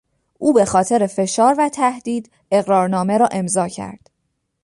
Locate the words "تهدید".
1.69-2.31